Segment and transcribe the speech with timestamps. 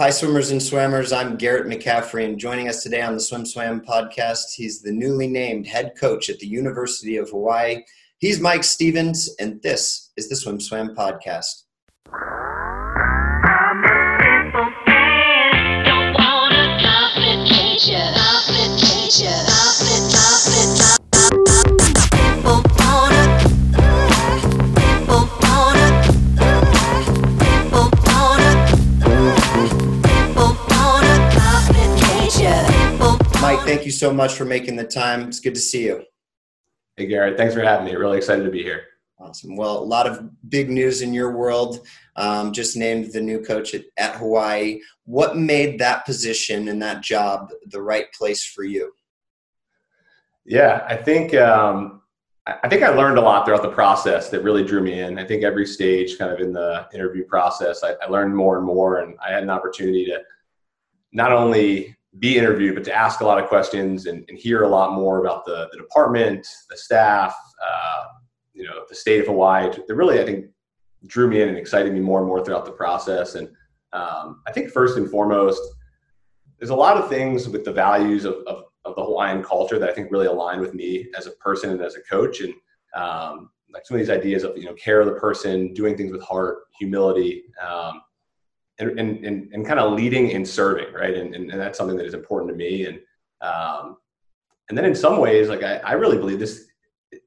[0.00, 1.14] Hi, swimmers and swammers.
[1.14, 5.66] I'm Garrett McCaffrey, and joining us today on the SwimSwam podcast, he's the newly named
[5.66, 7.82] head coach at the University of Hawaii.
[8.16, 11.64] He's Mike Stephens, and this is the SwimSwam podcast.
[33.70, 35.28] Thank you so much for making the time.
[35.28, 36.02] It's good to see you.
[36.96, 37.36] Hey, Garrett.
[37.36, 37.94] Thanks for having me.
[37.94, 38.82] Really excited to be here.
[39.20, 39.54] Awesome.
[39.56, 41.86] Well, a lot of big news in your world.
[42.16, 44.80] Um, just named the new coach at, at Hawaii.
[45.04, 48.92] What made that position and that job the right place for you?
[50.44, 52.02] Yeah, I think um,
[52.46, 55.18] I think I learned a lot throughout the process that really drew me in.
[55.18, 58.66] I think every stage, kind of in the interview process, I, I learned more and
[58.66, 60.20] more, and I had an opportunity to
[61.12, 64.68] not only be interviewed, but to ask a lot of questions and, and hear a
[64.68, 68.04] lot more about the, the department, the staff, uh,
[68.52, 69.70] you know, the state of Hawaii.
[69.86, 70.46] That really, I think,
[71.06, 73.36] drew me in and excited me more and more throughout the process.
[73.36, 73.48] And
[73.92, 75.62] um, I think first and foremost,
[76.58, 79.88] there's a lot of things with the values of, of, of, the Hawaiian culture that
[79.88, 82.40] I think really align with me as a person and as a coach.
[82.40, 82.52] And
[82.94, 86.12] um, like some of these ideas of you know care of the person, doing things
[86.12, 87.44] with heart, humility.
[87.66, 88.02] Um,
[88.80, 91.14] and, and, and, kind of leading and serving, right?
[91.14, 92.86] And, and, and, that's something that is important to me.
[92.86, 92.98] And,
[93.40, 93.96] um,
[94.68, 96.66] and then in some ways, like I, I really believe this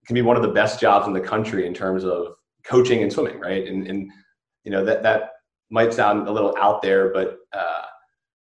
[0.06, 3.12] can be one of the best jobs in the country in terms of coaching and
[3.12, 3.68] swimming, right?
[3.68, 4.12] And, and
[4.64, 5.32] you know, that, that
[5.70, 7.84] might sound a little out there, but uh,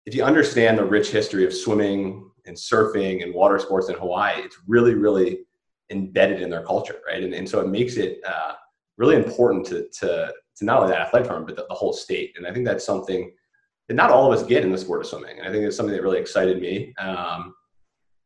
[0.06, 4.42] if you understand the rich history of swimming and surfing and water sports in Hawaii,
[4.42, 5.40] it's really, really
[5.90, 7.24] embedded in their culture, right?
[7.24, 8.54] And, and so it makes it uh,
[9.00, 12.34] really important to, to, to not only that athletic department, but the, the, whole state.
[12.38, 13.32] And I think that's something
[13.88, 15.40] that not all of us get in the sport of swimming.
[15.40, 16.94] And I think it's something that really excited me.
[17.00, 17.56] Um,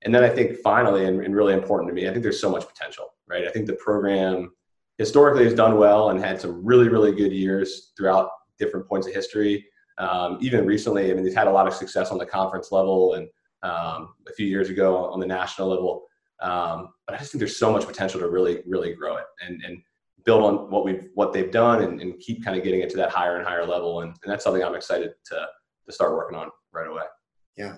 [0.02, 2.50] and then I think finally, and, and, really important to me, I think there's so
[2.50, 3.48] much potential, right?
[3.48, 4.52] I think the program
[4.98, 8.30] historically has done well and had some really, really good years throughout
[8.60, 9.66] different points of history.
[10.00, 13.14] Um, even recently, I mean, they've had a lot of success on the conference level
[13.14, 13.28] and
[13.62, 16.04] um, a few years ago on the national level.
[16.42, 19.26] Um, but I just think there's so much potential to really, really grow it.
[19.46, 19.82] And, and
[20.26, 22.98] build on what we've what they've done and, and keep kind of getting it to
[22.98, 24.02] that higher and higher level.
[24.02, 25.46] And, and that's something i'm excited to
[25.86, 27.04] to start working on right away.
[27.58, 27.76] Yeah.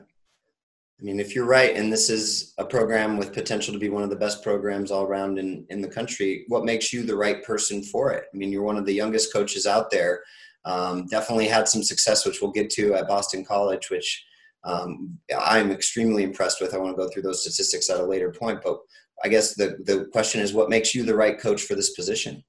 [0.99, 4.03] I mean if you're right and this is a program with potential to be one
[4.03, 7.43] of the best programs all around in, in the country what makes you the right
[7.43, 8.25] person for it?
[8.33, 10.21] I mean you're one of the youngest coaches out there.
[10.65, 14.25] Um, definitely had some success which we'll get to at boston college which
[14.63, 16.73] um, i'm extremely impressed with.
[16.73, 18.79] I want to go through those statistics at a later point but
[19.23, 22.43] I guess the the question is, what makes you the right coach for this position?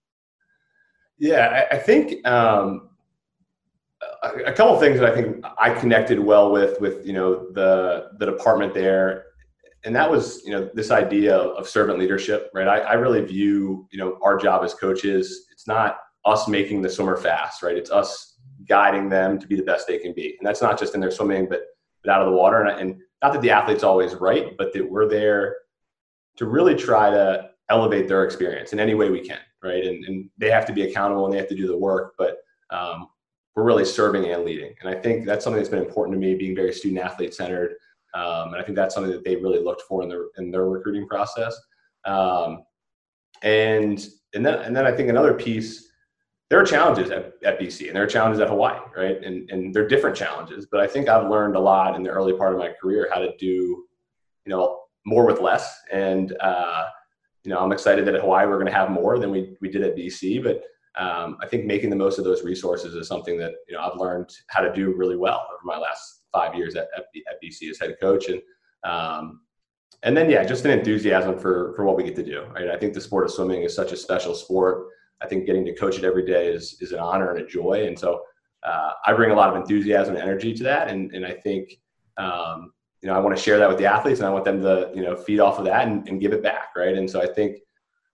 [1.19, 2.91] Yeah, I, I think um,
[4.23, 8.11] a, a, couple things that I think I connected well with with you know the
[8.19, 9.25] the department there,
[9.85, 12.69] and that was you know this idea of servant leadership, right?
[12.69, 15.47] I, I really view you know our job as coaches.
[15.53, 17.77] It's not us making the swimmer fast, right?
[17.77, 18.39] It's us
[18.69, 21.11] guiding them to be the best they can be, and that's not just in their
[21.11, 21.63] swimming, but
[22.03, 24.91] but out of the water, and, and not that the athlete's always right, but that
[24.91, 25.57] we're there
[26.37, 29.85] to really try to elevate their experience in any way we can, right?
[29.85, 32.39] And, and they have to be accountable and they have to do the work, but
[32.71, 33.09] um,
[33.55, 34.75] we're really serving and leading.
[34.81, 37.77] And I think that's something that's been important to me, being very student athlete centered.
[38.15, 40.67] Um, and I think that's something that they really looked for in their in their
[40.67, 41.55] recruiting process.
[42.05, 42.65] Um,
[43.43, 45.91] and and then and then I think another piece,
[46.49, 49.23] there are challenges at, at BC and there are challenges at Hawaii, right?
[49.23, 50.67] And and they're different challenges.
[50.67, 53.21] But I think I've learned a lot in the early part of my career how
[53.21, 53.85] to do, you
[54.47, 55.81] know, more with less.
[55.91, 56.85] And uh,
[57.45, 59.71] you know, I'm excited that at Hawaii we're going to have more than we we
[59.71, 60.43] did at BC.
[60.43, 60.65] But
[61.01, 63.99] um, I think making the most of those resources is something that you know I've
[63.99, 67.71] learned how to do really well over my last five years at, at, at BC
[67.71, 68.27] as head coach.
[68.29, 68.43] And
[68.85, 69.41] um,
[70.03, 72.45] and then yeah, just an enthusiasm for for what we get to do.
[72.55, 72.69] Right?
[72.69, 74.89] I think the sport of swimming is such a special sport.
[75.23, 77.87] I think getting to coach it every day is is an honor and a joy.
[77.87, 78.23] And so
[78.65, 80.89] uh, I bring a lot of enthusiasm and energy to that.
[80.89, 81.79] And and I think
[82.17, 84.63] um, you know, I want to share that with the athletes and I want them
[84.63, 86.71] to, you know, feed off of that and, and give it back.
[86.77, 86.97] Right.
[86.97, 87.59] And so I think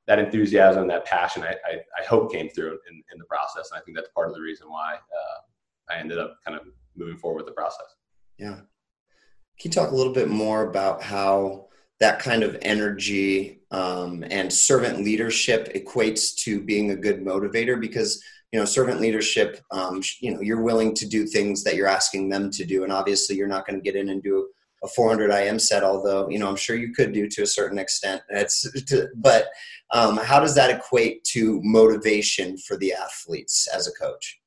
[0.06, 3.70] that enthusiasm, that passion, I, I, I hope came through in, in, the process.
[3.70, 6.66] And I think that's part of the reason why uh, I ended up kind of
[6.96, 7.86] moving forward with the process.
[8.38, 8.56] Yeah.
[9.60, 11.68] Can you talk a little bit more about how
[12.00, 17.80] that kind of energy um, and servant leadership equates to being a good motivator?
[17.80, 21.86] Because you know servant leadership um, you know you're willing to do things that you're
[21.86, 24.46] asking them to do and obviously you're not going to get in and do
[24.84, 27.78] a 400 IM set, although you know I'm sure you could do to a certain
[27.78, 28.22] extent.
[28.30, 29.48] It's, to, but
[29.92, 34.40] um, how does that equate to motivation for the athletes as a coach?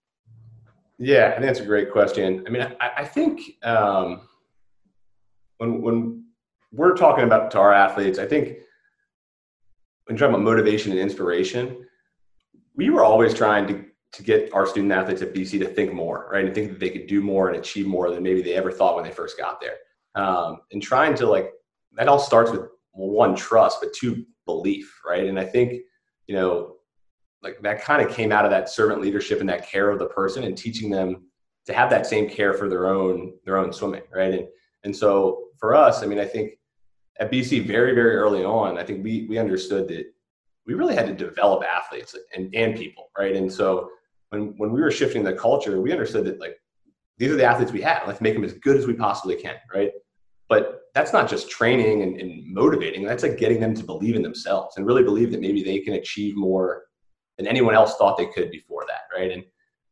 [0.98, 2.44] Yeah, I think that's a great question.
[2.48, 4.22] I mean, I, I think um,
[5.58, 6.24] when when
[6.72, 8.58] we're talking about to our athletes, I think
[10.06, 11.86] when you're talking about motivation and inspiration,
[12.76, 16.30] we were always trying to to get our student athletes at BC to think more,
[16.32, 18.72] right, and think that they could do more and achieve more than maybe they ever
[18.72, 19.76] thought when they first got there.
[20.16, 21.52] Um, and trying to like
[21.98, 25.26] that all starts with one trust, but two belief, right?
[25.26, 25.82] And I think
[26.28, 26.76] you know
[27.44, 30.08] like that kind of came out of that servant leadership and that care of the
[30.08, 31.28] person and teaching them
[31.68, 34.34] to have that same care for their own their own swimming, right?
[34.34, 34.48] And
[34.84, 36.54] and so for us, I mean, I think
[37.20, 40.06] at BC very very early on, I think we we understood that
[40.66, 43.36] we really had to develop athletes and and people, right?
[43.36, 43.90] And so
[44.30, 46.58] when when we were shifting the culture, we understood that like
[47.18, 48.04] these are the athletes we have.
[48.08, 49.92] Let's make them as good as we possibly can, right?
[50.48, 53.04] But that's not just training and, and motivating.
[53.04, 55.94] That's like getting them to believe in themselves and really believe that maybe they can
[55.94, 56.84] achieve more
[57.38, 59.32] than anyone else thought they could before that, right?
[59.32, 59.44] And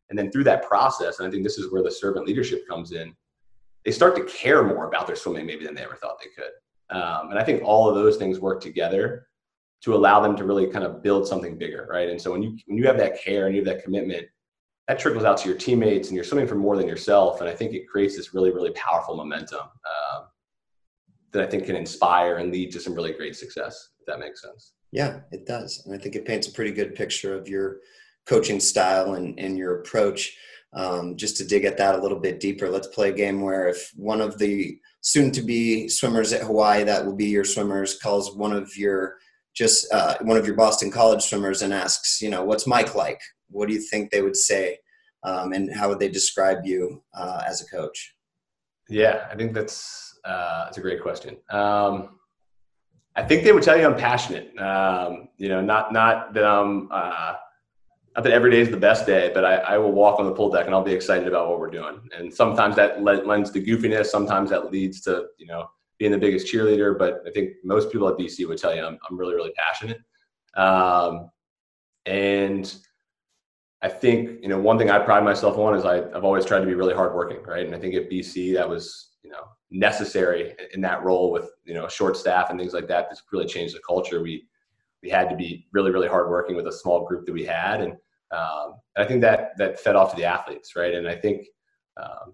[0.09, 2.91] and then through that process, and I think this is where the servant leadership comes
[2.91, 3.15] in.
[3.83, 6.95] They start to care more about their swimming maybe than they ever thought they could.
[6.95, 9.27] Um, and I think all of those things work together
[9.81, 12.09] to allow them to really kind of build something bigger, right?
[12.09, 14.27] And so when you when you have that care and you have that commitment,
[14.87, 17.41] that trickles out to your teammates, and you're swimming for more than yourself.
[17.41, 20.25] And I think it creates this really really powerful momentum um,
[21.33, 23.89] that I think can inspire and lead to some really great success.
[23.99, 24.73] If that makes sense.
[24.91, 27.79] Yeah, it does, and I think it paints a pretty good picture of your
[28.25, 30.37] coaching style and, and your approach.
[30.75, 33.67] Um, just to dig at that a little bit deeper, let's play a game where
[33.67, 38.53] if one of the soon-to-be swimmers at Hawaii that will be your swimmers calls one
[38.53, 39.17] of your
[39.55, 43.21] just uh, one of your Boston College swimmers and asks, you know, what's Mike like?
[43.49, 44.79] What do you think they would say,
[45.23, 48.15] um, and how would they describe you uh, as a coach?
[48.89, 51.37] Yeah, I think that's uh, that's a great question.
[51.49, 52.19] Um,
[53.15, 54.57] I think they would tell you I'm passionate.
[54.57, 57.35] Um, you know, not not that I'm uh,
[58.15, 60.31] not that every day is the best day, but I, I, will walk on the
[60.31, 61.99] pool deck and I'll be excited about what we're doing.
[62.15, 64.05] And sometimes that lends to goofiness.
[64.07, 65.67] Sometimes that leads to you know
[65.99, 66.97] being the biggest cheerleader.
[66.97, 70.01] But I think most people at BC would tell you I'm, I'm really, really passionate.
[70.55, 71.29] Um,
[72.05, 72.73] and
[73.81, 76.59] I think, you know, one thing I pride myself on is I, I've always tried
[76.59, 77.65] to be really hardworking, right?
[77.65, 79.43] And I think at BC that was, you know,
[79.73, 83.09] necessary in that role with, you know, short staff and things like that.
[83.09, 84.21] This really changed the culture.
[84.21, 84.45] We,
[85.01, 87.81] we had to be really, really hardworking with a small group that we had.
[87.81, 87.93] And,
[88.31, 90.93] um, I think that, that fed off to the athletes, right?
[90.93, 91.47] And I think,
[91.97, 92.33] um,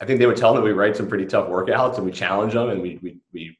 [0.00, 2.12] I think they would tell them that we write some pretty tough workouts and we
[2.12, 3.58] challenge them and we, we, we,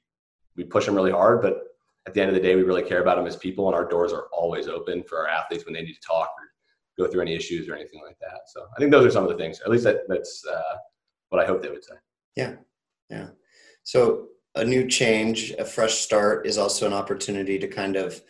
[0.56, 1.42] we push them really hard.
[1.42, 1.64] But
[2.06, 3.84] at the end of the day, we really care about them as people and our
[3.84, 7.22] doors are always open for our athletes when they need to talk or go through
[7.22, 8.40] any issues or anything like that.
[8.46, 10.76] So I think those are some of the things, at least that, that's uh,
[11.28, 11.94] what I hope they would say.
[12.36, 12.54] Yeah.
[13.10, 13.28] Yeah.
[13.82, 18.20] So a new change, a fresh start is also an opportunity to kind of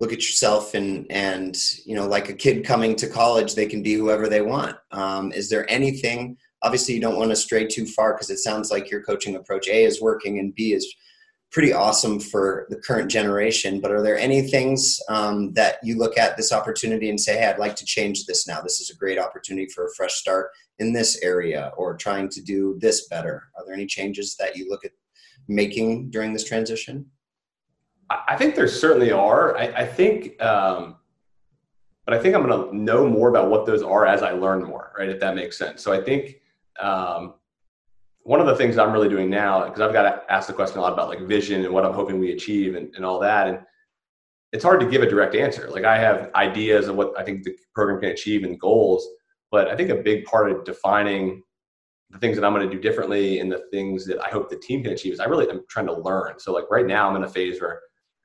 [0.00, 3.82] look at yourself and and you know like a kid coming to college they can
[3.82, 7.86] be whoever they want um, is there anything obviously you don't want to stray too
[7.86, 10.94] far because it sounds like your coaching approach a is working and b is
[11.50, 16.16] pretty awesome for the current generation but are there any things um, that you look
[16.16, 18.60] at this opportunity and say hey i'd like to change this now.
[18.60, 22.40] This is a great opportunity for a fresh start in this area or trying to
[22.40, 23.48] do this better.
[23.56, 24.92] Are there any changes that you look at
[25.48, 27.06] making during this transition?
[28.28, 29.56] I think there certainly are.
[29.56, 30.96] I, I think um,
[32.06, 34.64] but i think i'm going to know more about what those are as i learn
[34.64, 35.82] more right if that makes sense.
[35.82, 36.36] So i think
[36.80, 37.34] um,
[38.22, 40.78] one of the things I'm really doing now, because I've got to ask the question
[40.78, 43.48] a lot about like vision and what I'm hoping we achieve and, and all that.
[43.48, 43.60] And
[44.52, 45.70] it's hard to give a direct answer.
[45.70, 49.06] Like I have ideas of what I think the program can achieve and goals,
[49.50, 51.42] but I think a big part of defining
[52.10, 54.56] the things that I'm going to do differently and the things that I hope the
[54.56, 56.38] team can achieve is I really am trying to learn.
[56.38, 57.80] So like right now I'm in a phase where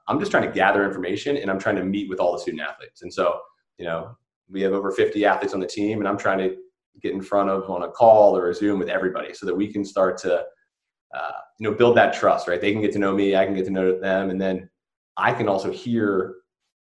[0.08, 2.64] I'm just trying to gather information and I'm trying to meet with all the student
[2.64, 3.04] athletes.
[3.04, 3.40] And so,
[3.78, 4.18] you know,
[4.50, 6.56] we have over 50 athletes on the team and I'm trying to
[7.02, 9.72] get in front of on a call or a Zoom with everybody so that we
[9.72, 10.44] can start to,
[11.16, 12.60] uh, you know, build that trust, right?
[12.60, 14.70] They can get to know me, I can get to know them, and then
[15.18, 16.36] I can also hear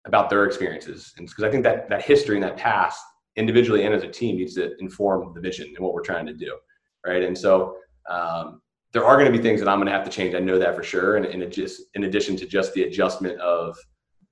[0.06, 1.14] about their experiences.
[1.18, 3.02] And because I think that that history and that past,
[3.36, 6.34] individually and as a team, needs to inform the vision and what we're trying to
[6.34, 6.58] do,
[7.06, 7.24] right?
[7.24, 7.76] And so
[8.10, 8.62] um,
[8.94, 10.36] there are going to be things that I'm going to have to change.
[10.36, 11.18] I know that for sure.
[11.18, 13.78] And, and just in addition to just the adjustment of,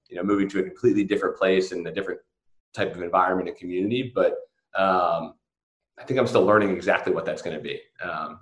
[0.09, 2.19] you know, moving to a completely different place and a different
[2.73, 4.35] type of environment and community, but
[4.77, 5.33] um,
[5.99, 7.79] I think I'm still learning exactly what that's going to be.
[8.01, 8.39] Um,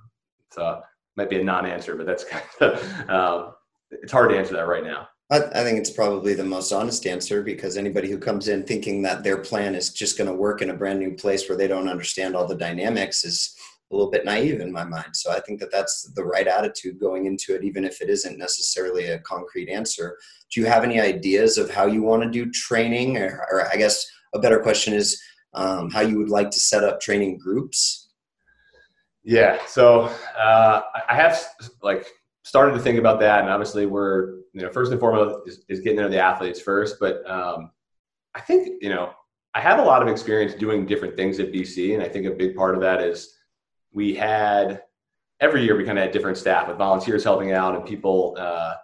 [0.52, 0.82] so
[1.16, 3.54] might be a non-answer, but that's kind of um,
[3.92, 5.08] it's hard to answer that right now.
[5.30, 9.02] I, I, think it's probably the most honest answer because anybody who comes in thinking
[9.02, 11.68] that their plan is just going to work in a brand new place where they
[11.68, 13.54] don't understand all the dynamics is
[13.92, 15.16] a little bit naive in my mind.
[15.16, 18.38] So I think that that's the right attitude going into it, even if it isn't
[18.38, 20.18] necessarily a concrete answer.
[20.52, 23.76] Do you have any ideas of how you want to do training, or, or I
[23.76, 25.22] guess a better question is
[25.54, 28.10] um, how you would like to set up training groups?
[29.24, 31.38] Yeah, so uh, I have
[31.82, 32.08] like
[32.44, 35.82] started to think about that, and obviously we're you know first and foremost is, is
[35.82, 37.72] getting into the athletes first, but um,
[38.34, 39.12] I think you know
[39.54, 42.32] I have a lot of experience doing different things at BC, and I think a
[42.32, 43.34] big part of that is
[43.92, 44.84] we had
[45.42, 48.76] every year we kind of had different staff with volunteers helping out and people uh,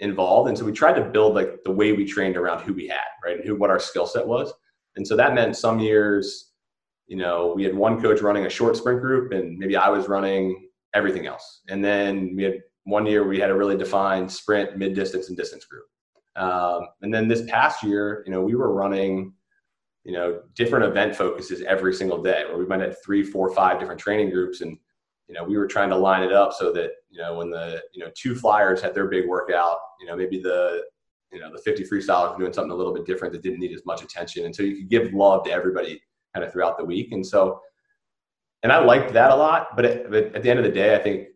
[0.00, 2.88] involved, and so we tried to build like the way we trained around who we
[2.88, 4.52] had, right, and who what our skill set was,
[4.96, 6.52] and so that meant some years,
[7.06, 10.08] you know, we had one coach running a short sprint group, and maybe I was
[10.08, 14.76] running everything else, and then we had one year we had a really defined sprint,
[14.76, 15.84] mid distance, and distance group.
[16.36, 19.34] Um, and then this past year, you know, we were running
[20.04, 23.78] you know, different event focuses every single day where we might have three, four, five
[23.78, 24.60] different training groups.
[24.60, 24.78] And,
[25.28, 27.82] you know, we were trying to line it up so that, you know, when the,
[27.92, 30.84] you know, two flyers had their big workout, you know, maybe the,
[31.32, 33.72] you know, the 50 freestylers were doing something a little bit different that didn't need
[33.72, 34.44] as much attention.
[34.44, 36.02] And so you could give love to everybody
[36.34, 37.12] kind of throughout the week.
[37.12, 37.60] And so,
[38.62, 40.94] and I liked that a lot, but at, but at the end of the day,
[40.94, 41.28] I think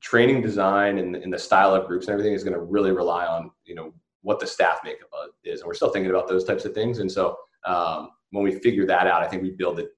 [0.00, 3.26] training design and, and the style of groups and everything is going to really rely
[3.26, 3.92] on, you know,
[4.22, 5.08] what the staff makeup
[5.44, 5.60] is.
[5.60, 6.98] And we're still thinking about those types of things.
[6.98, 9.90] And so, um, when we figure that out, I think we build it,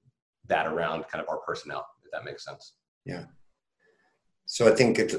[0.47, 2.73] that around kind of our personnel, if that makes sense.
[3.05, 3.25] Yeah.
[4.45, 5.13] So I think it,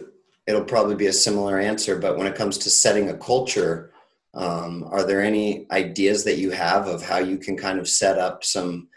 [0.46, 3.93] it'll probably be a similar answer, but when it comes to setting a culture,
[4.34, 8.18] um, are there any ideas that you have of how you can kind of set
[8.18, 8.88] up some,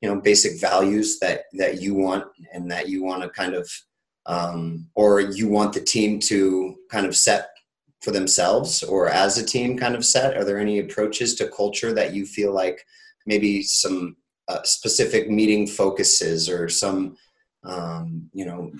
[0.00, 3.70] you know, basic values that that you want and that you want to kind of,
[4.24, 7.50] um, or you want the team to kind of set
[8.00, 10.36] for themselves or as a team kind of set?
[10.36, 12.84] Are there any approaches to culture that you feel like
[13.26, 14.16] maybe some
[14.48, 17.16] uh, specific meeting focuses or some
[17.64, 18.72] um, you know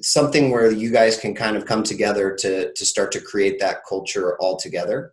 [0.00, 3.84] something where you guys can kind of come together to to start to create that
[3.88, 5.12] culture all together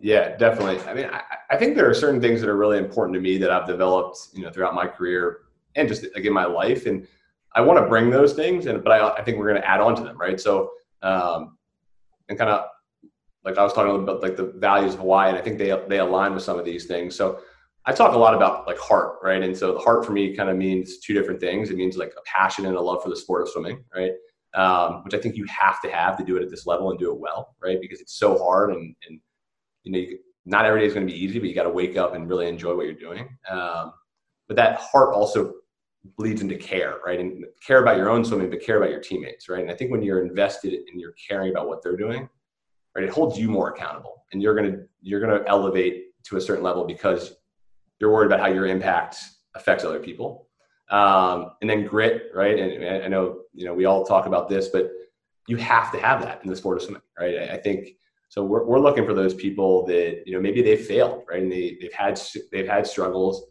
[0.00, 3.14] yeah definitely i mean I, I, think there are certain things that are really important
[3.14, 5.38] to me that i've developed you know throughout my career
[5.74, 7.06] and just again my life and
[7.54, 9.80] i want to bring those things and but i, I think we're going to add
[9.80, 10.70] on to them right so
[11.02, 11.56] um,
[12.28, 12.66] and kind of
[13.44, 15.98] like i was talking about like the values of hawaii and i think they they
[15.98, 17.40] align with some of these things so
[17.88, 19.40] I talk a lot about like heart, right?
[19.40, 21.70] And so the heart for me kind of means two different things.
[21.70, 24.10] It means like a passion and a love for the sport of swimming, right?
[24.54, 26.98] Um, which I think you have to have to do it at this level and
[26.98, 27.80] do it well, right?
[27.80, 29.20] Because it's so hard and, and
[29.86, 31.70] you know, you, not every day is going to be easy, but you got to
[31.70, 33.28] wake up and really enjoy what you're doing.
[33.48, 33.92] Um,
[34.48, 35.54] but that heart also
[36.16, 37.18] bleeds into care, right?
[37.18, 39.60] And care about your own swimming, but care about your teammates, right?
[39.60, 42.28] And I think when you're invested and you're caring about what they're doing,
[42.94, 46.64] right, it holds you more accountable, and you're gonna you're gonna elevate to a certain
[46.64, 47.34] level because
[48.00, 49.16] you're worried about how your impact
[49.54, 50.48] affects other people.
[50.90, 52.58] Um, and then grit, right?
[52.58, 54.90] And I know, you know, we all talk about this, but
[55.48, 57.50] you have to have that in the sport of swimming, right?
[57.50, 57.88] I think
[58.36, 58.44] so.
[58.44, 61.42] We're, we're looking for those people that you know maybe they've failed, right?
[61.42, 62.20] And they they've had
[62.52, 63.46] they've had struggles,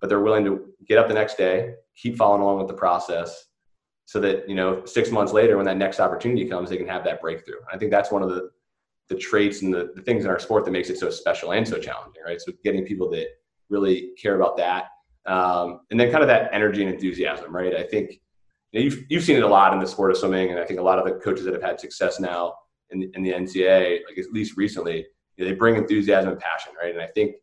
[0.00, 3.46] but they're willing to get up the next day, keep following along with the process,
[4.06, 7.04] so that you know six months later, when that next opportunity comes, they can have
[7.04, 7.60] that breakthrough.
[7.72, 8.50] I think that's one of the
[9.08, 11.66] the traits and the, the things in our sport that makes it so special and
[11.66, 12.40] so challenging, right?
[12.40, 13.26] So getting people that
[13.68, 14.84] really care about that.
[15.26, 17.74] Um, and then kind of that energy and enthusiasm, right?
[17.74, 18.20] I think
[18.72, 20.64] you know, you've, you've seen it a lot in the sport of swimming, and I
[20.64, 22.54] think a lot of the coaches that have had success now
[22.90, 25.06] in, in the NCAA, like at least recently,
[25.36, 26.92] you know, they bring enthusiasm and passion, right?
[26.92, 27.36] And I think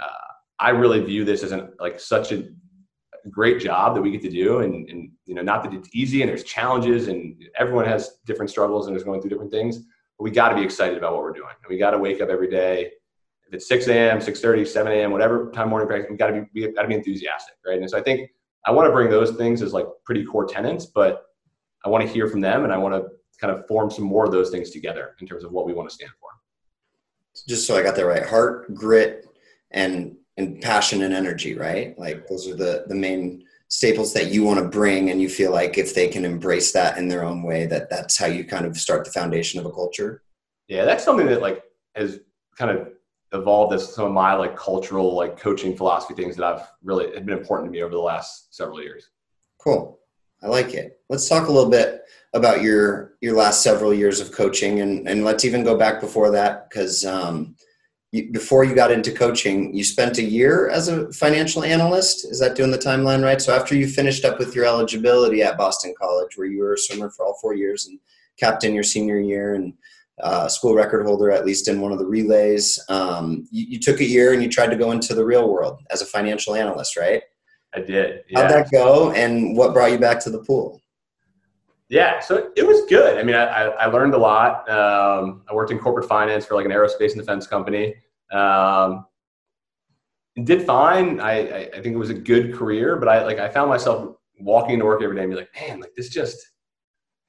[0.00, 2.48] uh, I really view this as an, like such a
[3.30, 6.22] great job that we get to do, and, and you know, not that it's easy
[6.22, 10.24] and there's challenges, and everyone has different struggles and is going through different things, but
[10.24, 12.28] we got to be excited about what we're doing, and we got to wake up
[12.28, 12.90] every day
[13.48, 16.66] if it's 6 a.m., 6:30, 7 a.m., whatever time morning practice, we got to be
[16.66, 17.78] we got to be enthusiastic, right?
[17.78, 18.30] And so I think
[18.66, 21.24] I want to bring those things as like pretty core tenants, but
[21.84, 23.08] I want to hear from them, and I want to
[23.40, 25.88] kind of form some more of those things together in terms of what we want
[25.88, 26.30] to stand for.
[27.46, 29.26] Just so I got that right, heart, grit,
[29.70, 31.98] and and passion and energy, right?
[31.98, 35.52] Like those are the the main staples that you want to bring, and you feel
[35.52, 38.66] like if they can embrace that in their own way, that that's how you kind
[38.66, 40.22] of start the foundation of a culture.
[40.66, 41.62] Yeah, that's something that like
[41.94, 42.20] has
[42.56, 42.88] kind of
[43.32, 47.26] evolved as some of my like cultural like coaching philosophy things that I've really have
[47.26, 49.10] been important to me over the last several years.
[49.62, 49.98] Cool.
[50.42, 51.00] I like it.
[51.08, 52.02] Let's talk a little bit
[52.34, 56.30] about your your last several years of coaching, and and let's even go back before
[56.30, 57.56] that because um,
[58.12, 62.24] before you got into coaching, you spent a year as a financial analyst.
[62.30, 63.40] Is that doing the timeline right?
[63.40, 66.78] So after you finished up with your eligibility at Boston College, where you were a
[66.78, 67.98] swimmer for all four years and
[68.38, 69.74] captain your senior year, and
[70.22, 72.78] uh, school record holder, at least in one of the relays.
[72.88, 75.80] Um, you, you, took a year and you tried to go into the real world
[75.90, 77.22] as a financial analyst, right?
[77.74, 78.24] I did.
[78.28, 78.42] Yeah.
[78.42, 80.80] How'd that go, and what brought you back to the pool?
[81.88, 83.18] Yeah, so it was good.
[83.18, 84.68] I mean, I, I learned a lot.
[84.68, 87.94] Um, I worked in corporate finance for like an aerospace and defense company.
[88.30, 89.06] Um,
[90.44, 91.18] did fine.
[91.18, 94.74] I, I, think it was a good career, but I like I found myself walking
[94.74, 96.38] into work every day and be like, man, like this just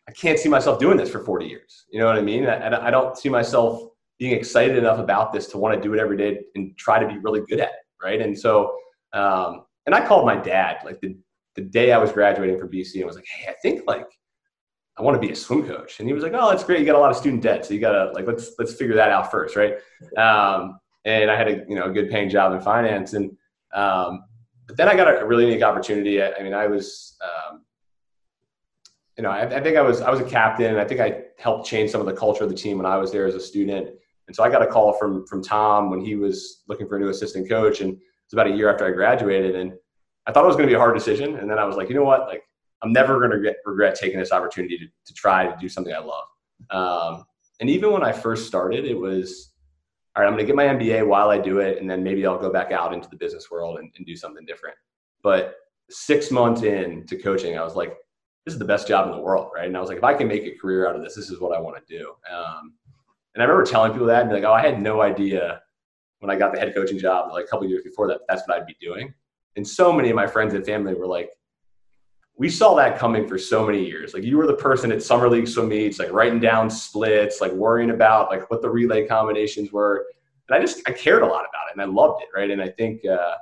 [0.07, 1.85] I can't see myself doing this for 40 years.
[1.91, 2.47] You know what I mean?
[2.47, 3.83] I, I don't see myself
[4.17, 7.07] being excited enough about this to want to do it every day and try to
[7.07, 8.03] be really good at it.
[8.03, 8.19] Right.
[8.19, 8.75] And so,
[9.13, 11.17] um, and I called my dad like the,
[11.55, 14.05] the day I was graduating from BC and was like, Hey, I think like
[14.99, 15.99] I want to be a swim coach.
[15.99, 16.79] And he was like, Oh, that's great.
[16.79, 17.65] You got a lot of student debt.
[17.65, 19.55] So you got to like, let's, let's figure that out first.
[19.55, 19.77] Right.
[20.15, 23.13] Um, and I had a, you know, a good paying job in finance.
[23.13, 23.35] And,
[23.73, 24.25] um,
[24.67, 26.21] but then I got a really unique opportunity.
[26.21, 27.65] I, I mean, I was, um,
[29.17, 30.67] you know, I, I, think I was I was a captain.
[30.67, 32.97] and I think I helped change some of the culture of the team when I
[32.97, 33.89] was there as a student.
[34.27, 36.99] And so I got a call from from Tom when he was looking for a
[36.99, 37.97] new assistant coach, and
[38.29, 39.55] was about a year after I graduated.
[39.55, 39.73] And
[40.27, 41.89] I thought it was going to be a hard decision, and then I was like,
[41.89, 42.43] you know what, like
[42.83, 45.99] I'm never going to regret, taking this opportunity to, to try to do something I
[45.99, 46.25] love.
[46.69, 47.25] Um,
[47.59, 49.53] and even when I first started, it was
[50.15, 50.27] all right.
[50.27, 52.51] I'm going to get my MBA while I do it, and then maybe I'll go
[52.51, 54.75] back out into the business world and, and do something different.
[55.23, 55.55] But
[55.89, 57.95] six months into coaching, I was like,
[58.45, 59.67] this is the best job in the world, right?
[59.67, 61.39] And I was like, if I can make a career out of this, this is
[61.39, 62.13] what I want to do.
[62.31, 62.73] Um,
[63.33, 65.61] and I remember telling people that and like, oh, I had no idea
[66.19, 68.57] when I got the head coaching job, like a couple years before that, that's what
[68.57, 69.13] I'd be doing.
[69.55, 71.31] And so many of my friends and family were like,
[72.37, 74.13] we saw that coming for so many years.
[74.13, 77.51] Like you were the person at summer league swim meets, like writing down splits, like
[77.51, 80.05] worrying about like what the relay combinations were.
[80.47, 82.29] And I just, I cared a lot about it and I loved it.
[82.33, 82.49] Right.
[82.49, 83.35] And I think, uh,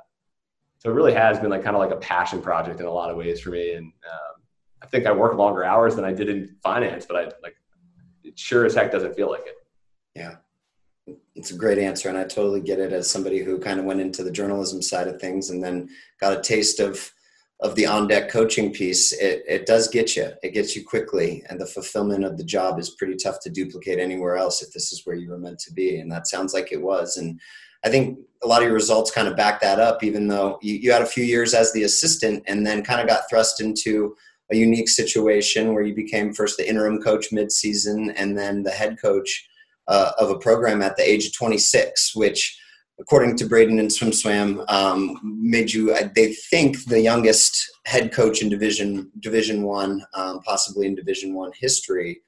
[0.78, 3.10] so it really has been like kind of like a passion project in a lot
[3.10, 3.74] of ways for me.
[3.74, 4.42] And, um,
[4.82, 7.56] I think I work longer hours than I did in finance, but I like,
[8.24, 9.54] it sure as heck doesn't feel like it.
[10.14, 10.36] Yeah.
[11.34, 12.08] It's a great answer.
[12.08, 15.08] And I totally get it as somebody who kind of went into the journalism side
[15.08, 15.88] of things and then
[16.20, 17.12] got a taste of,
[17.60, 19.12] of the on deck coaching piece.
[19.12, 21.44] It, it does get you, it gets you quickly.
[21.48, 24.92] And the fulfillment of the job is pretty tough to duplicate anywhere else if this
[24.92, 25.98] is where you were meant to be.
[26.00, 27.16] And that sounds like it was.
[27.16, 27.40] And
[27.84, 30.74] I think a lot of your results kind of back that up, even though you,
[30.74, 34.16] you had a few years as the assistant and then kind of got thrust into
[34.50, 39.00] a unique situation where you became first the interim coach midseason and then the head
[39.00, 39.48] coach
[39.88, 42.58] uh, of a program at the age of 26, which,
[43.00, 48.48] according to Braden and SwimSwam, um, made you, they think, the youngest head coach in
[48.48, 52.20] Division Division One, um, possibly in Division One history.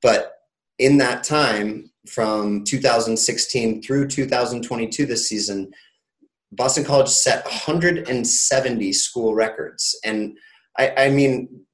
[0.00, 0.32] But
[0.78, 5.70] in that time, from 2016 through 2022, this season,
[6.50, 10.36] Boston College set 170 school records, and
[10.78, 11.64] I, I mean,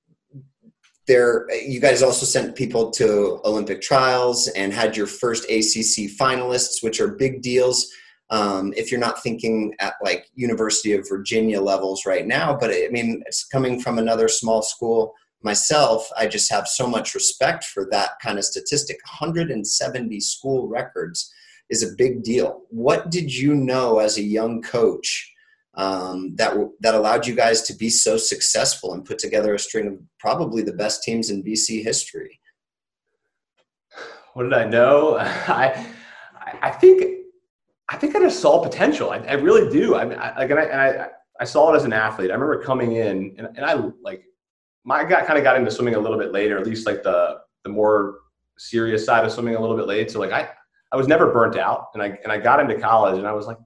[1.08, 6.82] there you guys also sent people to olympic trials and had your first acc finalists
[6.82, 7.90] which are big deals.
[8.30, 12.88] Um, if you're not thinking at like university of virginia levels right now but i
[12.90, 17.88] mean it's coming from another small school myself i just have so much respect for
[17.90, 18.98] that kind of statistic.
[19.04, 21.32] 170 school records
[21.70, 22.62] is a big deal.
[22.70, 25.32] What did you know as a young coach
[25.78, 29.86] um, that that allowed you guys to be so successful and put together a string
[29.86, 32.40] of probably the best teams in BC history?
[34.34, 35.16] What did I know?
[35.20, 35.86] I
[36.60, 37.26] I think
[37.88, 39.10] I think I just saw potential.
[39.10, 39.94] I, I really do.
[39.94, 41.08] I like, and I, and I
[41.40, 42.30] I saw it as an athlete.
[42.30, 44.24] I remember coming in, and, and I like
[44.84, 47.38] my got kind of got into swimming a little bit later, at least like the
[47.62, 48.18] the more
[48.58, 50.10] serious side of swimming a little bit late.
[50.10, 50.48] So like I
[50.90, 53.46] I was never burnt out, and I and I got into college, and I was
[53.46, 53.58] like,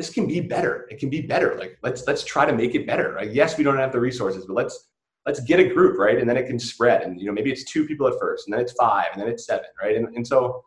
[0.00, 0.86] this can be better.
[0.90, 1.58] It can be better.
[1.58, 3.14] Like let's let's try to make it better.
[3.14, 4.88] Like, yes, we don't have the resources, but let's
[5.26, 6.16] let's get a group, right?
[6.18, 7.02] And then it can spread.
[7.02, 9.28] And you know, maybe it's two people at first, and then it's five, and then
[9.28, 9.96] it's seven, right?
[9.96, 10.64] And and so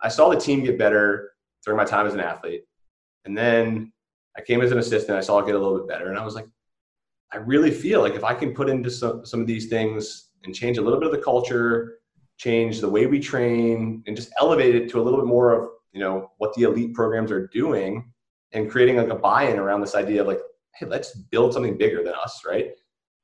[0.00, 1.32] I saw the team get better
[1.64, 2.62] during my time as an athlete.
[3.24, 3.92] And then
[4.36, 6.08] I came as an assistant, I saw it get a little bit better.
[6.08, 6.46] And I was like,
[7.32, 10.54] I really feel like if I can put into some, some of these things and
[10.54, 11.98] change a little bit of the culture,
[12.36, 15.68] change the way we train, and just elevate it to a little bit more of,
[15.92, 18.12] you know, what the elite programs are doing,
[18.52, 20.40] and creating like a buy-in around this idea of like,
[20.74, 22.70] hey, let's build something bigger than us, right?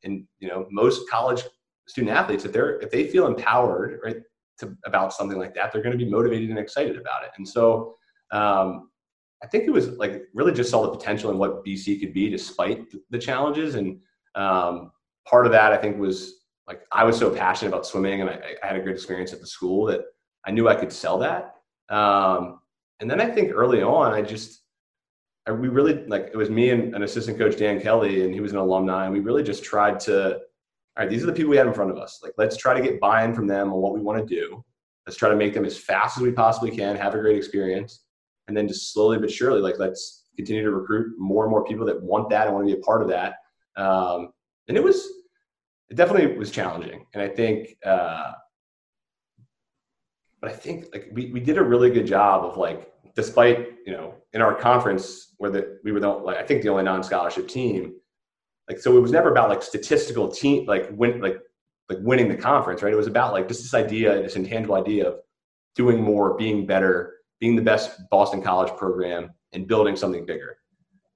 [0.03, 1.43] And you know, most college
[1.89, 4.17] student athletes, if they're if they feel empowered, right,
[4.59, 7.31] to about something like that, they're going to be motivated and excited about it.
[7.37, 7.97] And so,
[8.33, 8.91] um,
[9.43, 12.31] I think it was like really just saw the potential in what BC could be
[12.31, 13.75] despite the challenges.
[13.75, 14.01] And
[14.35, 14.93] um,
[15.29, 18.41] part of that, I think, was like I was so passionate about swimming, and I,
[18.63, 20.01] I, had a great experience at the school that
[20.47, 21.57] I knew I could sell that.
[21.91, 22.61] Um,
[23.01, 24.64] and then I think early on, I just
[25.53, 28.53] we really like it was me and an assistant coach Dan Kelly, and he was
[28.53, 30.37] an alumni, and we really just tried to.
[30.97, 32.21] All right, these are the people we have in front of us.
[32.23, 34.65] Like, let's try to get buy-in from them on what we want to do.
[35.07, 38.05] Let's try to make them as fast as we possibly can, have a great experience,
[38.47, 41.85] and then just slowly but surely, like, let's continue to recruit more and more people
[41.87, 43.35] that want that and want to be a part of that.
[43.77, 44.31] Um,
[44.69, 45.05] and it was,
[45.91, 48.33] it definitely was challenging, and I think, uh,
[50.41, 53.93] but I think like we we did a really good job of like despite you
[53.93, 57.49] know in our conference where the, we were the like I think the only non-scholarship
[57.49, 57.95] team,
[58.69, 61.39] like so it was never about like statistical team like win like
[61.89, 62.93] like winning the conference, right?
[62.93, 65.21] It was about like just this idea, this intangible idea of
[65.75, 70.59] doing more, being better, being the best Boston College program, and building something bigger.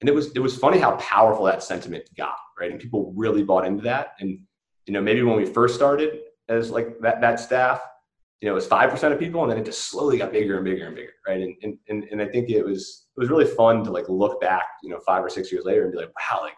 [0.00, 2.70] And it was it was funny how powerful that sentiment got, right?
[2.70, 4.14] And people really bought into that.
[4.20, 4.38] And
[4.86, 7.80] you know, maybe when we first started as like that that staff,
[8.40, 10.56] you know, it was five percent of people, and then it just slowly got bigger
[10.56, 11.40] and bigger and bigger, right?
[11.40, 14.40] And, and and and I think it was it was really fun to like look
[14.40, 16.54] back, you know, five or six years later and be like, wow, like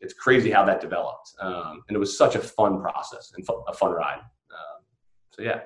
[0.00, 3.72] it's crazy how that developed, um, and it was such a fun process and a
[3.72, 4.18] fun ride.
[4.18, 4.82] Um,
[5.30, 5.60] so yeah.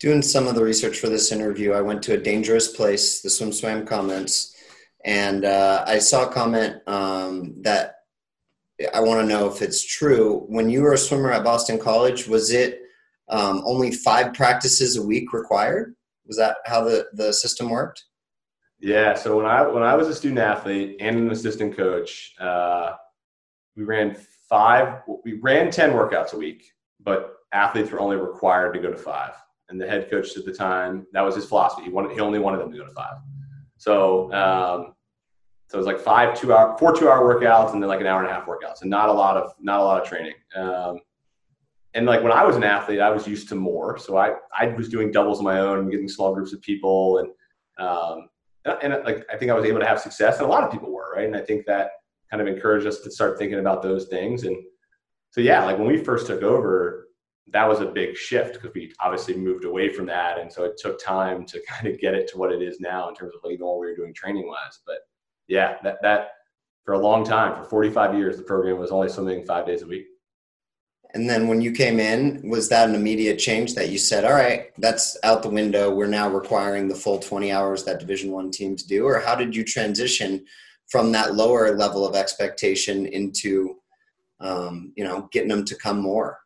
[0.00, 3.30] Doing some of the research for this interview, I went to a dangerous place, the
[3.30, 4.56] swim swam comments,
[5.04, 7.94] and uh, I saw a comment um, that
[8.92, 10.44] I want to know if it's true.
[10.48, 12.80] When you were a swimmer at Boston College, was it
[13.28, 15.94] um, only five practices a week required?
[16.26, 18.04] Was that how the, the system worked?
[18.80, 19.14] Yeah.
[19.14, 22.92] So when I when I was a student athlete and an assistant coach, uh,
[23.76, 24.16] we ran
[24.48, 25.02] five.
[25.24, 26.64] We ran ten workouts a week,
[27.00, 29.32] but athletes were only required to go to five.
[29.68, 31.84] And the head coach at the time, that was his philosophy.
[31.84, 33.16] He wanted he only wanted them to go to five.
[33.78, 34.94] So um,
[35.68, 38.06] so it was like five two hour, four two hour workouts, and then like an
[38.06, 40.34] hour and a half workouts, and not a lot of not a lot of training.
[40.54, 41.00] Um,
[41.94, 43.98] and like when I was an athlete, I was used to more.
[43.98, 47.28] So I I was doing doubles on my own, getting small groups of people, and
[47.86, 48.28] um,
[48.64, 50.72] and, and like I think I was able to have success, and a lot of
[50.72, 51.26] people were right.
[51.26, 51.90] And I think that
[52.30, 54.42] kind of encouraged us to start thinking about those things.
[54.42, 54.56] And
[55.30, 57.08] so yeah, like when we first took over,
[57.52, 60.76] that was a big shift because we obviously moved away from that, and so it
[60.76, 63.40] took time to kind of get it to what it is now in terms of
[63.48, 64.80] like what we were doing training wise.
[64.84, 64.98] But
[65.46, 66.28] yeah, that that
[66.84, 69.86] for a long time, for 45 years, the program was only swimming five days a
[69.86, 70.06] week.
[71.14, 74.32] And then when you came in, was that an immediate change that you said, "All
[74.32, 75.94] right, that's out the window.
[75.94, 79.54] We're now requiring the full 20 hours that Division One teams do," or how did
[79.54, 80.44] you transition
[80.88, 83.76] from that lower level of expectation into,
[84.40, 86.40] um, you know, getting them to come more?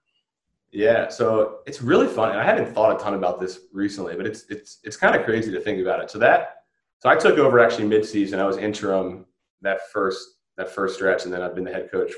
[0.70, 4.44] Yeah, so it's really fun, I haven't thought a ton about this recently, but it's
[4.50, 6.10] it's it's kind of crazy to think about it.
[6.10, 6.56] So that
[6.98, 8.38] so I took over actually mid-season.
[8.38, 9.24] I was interim
[9.62, 12.12] that first that first stretch, and then I've been the head coach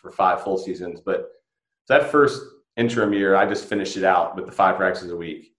[0.00, 1.00] for five full seasons.
[1.00, 1.30] But
[1.90, 2.42] that first
[2.76, 5.52] interim year, I just finished it out with the five practices a week.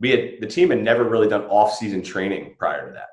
[0.00, 3.08] We had the team had never really done off-season training prior to that.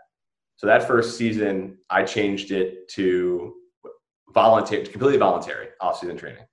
[0.56, 3.54] So that first season, I changed it to
[4.34, 6.44] voluntary, completely voluntary off-season training,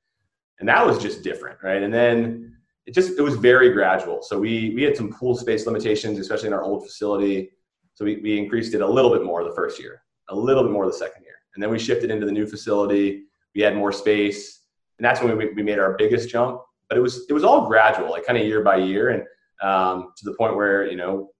[0.60, 1.82] and that was just different, right?
[1.82, 4.22] And then it just it was very gradual.
[4.22, 7.50] So we we had some pool space limitations, especially in our old facility.
[7.94, 10.72] So we, we increased it a little bit more the first year, a little bit
[10.72, 11.36] more the second year.
[11.54, 13.24] And then we shifted into the new facility.
[13.54, 14.55] We had more space.
[14.98, 16.60] And that's when we, we made our biggest jump.
[16.88, 19.10] But it was it was all gradual, like kind of year by year.
[19.10, 19.22] And
[19.68, 21.30] um, to the point where, you know,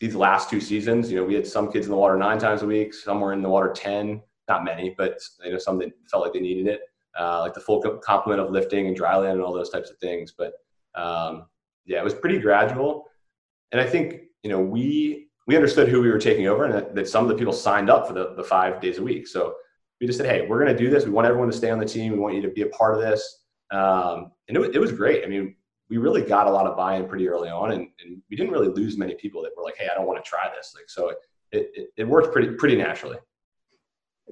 [0.00, 2.62] these last two seasons, you know, we had some kids in the water nine times
[2.62, 5.90] a week, some were in the water 10, not many, but you know, some that
[6.10, 6.80] felt like they needed it,
[7.18, 9.98] uh, like the full complement of lifting and dry land and all those types of
[9.98, 10.34] things.
[10.36, 10.52] But
[10.94, 11.46] um,
[11.86, 13.06] yeah, it was pretty gradual.
[13.72, 16.94] And I think, you know, we we understood who we were taking over and that,
[16.94, 19.28] that some of the people signed up for the, the five days a week.
[19.28, 19.54] So
[20.00, 21.04] we just said, hey, we're going to do this.
[21.04, 22.12] We want everyone to stay on the team.
[22.12, 23.44] We want you to be a part of this.
[23.70, 25.24] Um, and it, it was great.
[25.24, 25.56] I mean,
[25.88, 28.68] we really got a lot of buy-in pretty early on, and, and we didn't really
[28.68, 31.10] lose many people that were like, "Hey, I don't want to try this." Like, so
[31.10, 31.18] it,
[31.52, 33.18] it, it worked pretty pretty naturally.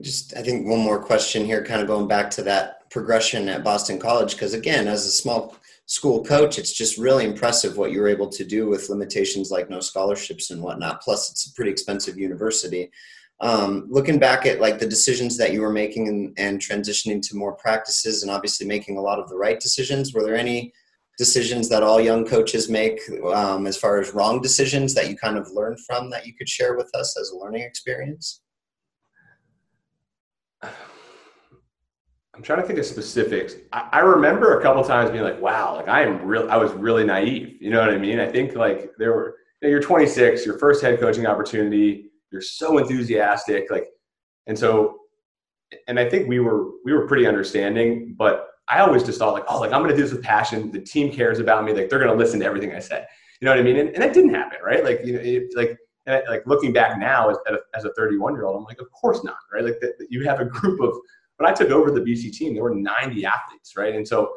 [0.00, 3.62] Just, I think one more question here, kind of going back to that progression at
[3.62, 8.08] Boston College, because again, as a small school coach, it's just really impressive what you're
[8.08, 11.02] able to do with limitations like no scholarships and whatnot.
[11.02, 12.90] Plus, it's a pretty expensive university.
[13.40, 17.36] Um, looking back at like the decisions that you were making and, and transitioning to
[17.36, 20.72] more practices, and obviously making a lot of the right decisions, were there any
[21.18, 23.00] decisions that all young coaches make
[23.32, 26.48] um, as far as wrong decisions that you kind of learned from that you could
[26.48, 28.40] share with us as a learning experience?
[32.34, 33.54] I'm trying to think of specifics.
[33.72, 36.50] I, I, remember a couple times being like, "Wow, like I am real.
[36.50, 38.18] I was really naive." You know what I mean?
[38.18, 39.36] I think like there were.
[39.62, 42.10] You know, you're 26, your first head coaching opportunity.
[42.34, 43.86] You're so enthusiastic, like,
[44.48, 44.98] and so,
[45.86, 48.16] and I think we were we were pretty understanding.
[48.18, 50.72] But I always just thought like, "Oh, like I'm going to do this with passion.
[50.72, 51.72] The team cares about me.
[51.72, 53.04] Like they're going to listen to everything I say."
[53.40, 53.76] You know what I mean?
[53.76, 54.82] And, and that didn't happen, right?
[54.82, 57.38] Like you know, it, like like looking back now as,
[57.74, 59.64] as a 31 year old, I'm like, of course not, right?
[59.64, 60.92] Like the, you have a group of
[61.36, 63.94] when I took over the BC team, there were 90 athletes, right?
[63.94, 64.34] And so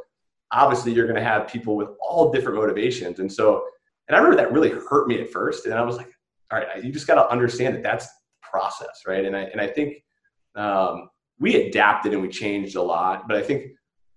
[0.51, 3.19] obviously you're going to have people with all different motivations.
[3.19, 3.65] And so,
[4.07, 5.65] and I remember that really hurt me at first.
[5.65, 6.10] And I was like,
[6.51, 9.25] all right, you just got to understand that that's the process, right?
[9.25, 10.03] And I, and I think
[10.55, 13.71] um, we adapted and we changed a lot, but I think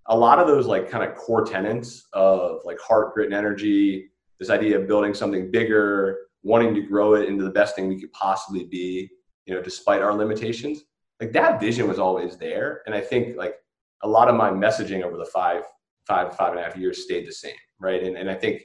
[0.06, 4.10] a lot of those like kind of core tenets of like heart, grit, and energy,
[4.38, 8.00] this idea of building something bigger, wanting to grow it into the best thing we
[8.00, 9.08] could possibly be,
[9.44, 10.82] you know, despite our limitations.
[11.20, 12.82] Like that vision was always there.
[12.86, 13.56] And I think like
[14.02, 15.62] a lot of my messaging over the five,
[16.06, 17.52] five, five and a half years stayed the same.
[17.78, 18.02] Right.
[18.02, 18.62] And, and I think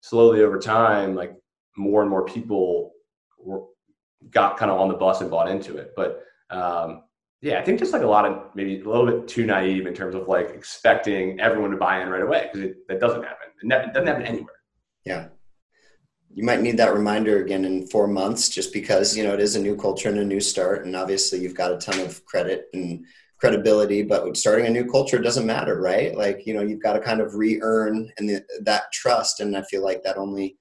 [0.00, 1.32] slowly over time, like
[1.76, 2.92] more and more people
[4.30, 5.92] got kind of on the bus and bought into it.
[5.96, 7.04] But um,
[7.40, 9.94] yeah, I think just like a lot of maybe a little bit too naive in
[9.94, 13.48] terms of like expecting everyone to buy in right away because that doesn't happen.
[13.62, 14.54] It, ne- it doesn't happen anywhere.
[15.04, 15.28] Yeah.
[16.32, 19.56] You might need that reminder again in four months just because, you know, it is
[19.56, 20.84] a new culture and a new start.
[20.84, 23.04] And obviously you've got a ton of credit and
[23.38, 26.16] credibility, but starting a new culture doesn't matter, right?
[26.16, 29.40] Like, you know, you've got to kind of re-earn and that trust.
[29.40, 30.56] And I feel like that only,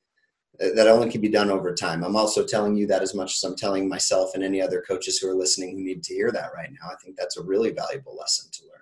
[0.60, 2.04] that only can be done over time.
[2.04, 5.18] I'm also telling you that as much as I'm telling myself and any other coaches
[5.18, 6.90] who are listening who need to hear that right now.
[6.92, 8.74] I think that's a really valuable lesson to learn.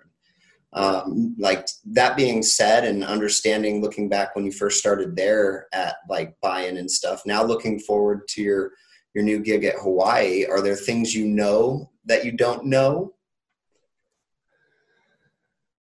[0.74, 5.96] Um, like that being said, and understanding, looking back when you first started there at
[6.08, 7.22] like buy-in and stuff.
[7.26, 8.72] Now looking forward to your
[9.14, 13.14] your new gig at Hawaii, are there things you know that you don't know?